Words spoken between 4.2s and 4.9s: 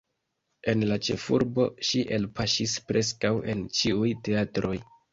teatroj.